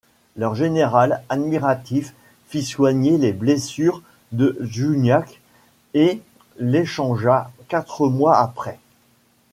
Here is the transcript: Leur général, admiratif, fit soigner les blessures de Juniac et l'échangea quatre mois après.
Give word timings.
Leur 0.35 0.55
général, 0.55 1.21
admiratif, 1.29 2.15
fit 2.47 2.63
soigner 2.63 3.19
les 3.19 3.33
blessures 3.33 4.01
de 4.31 4.57
Juniac 4.59 5.39
et 5.93 6.23
l'échangea 6.57 7.51
quatre 7.67 8.07
mois 8.09 8.39
après. 8.39 8.79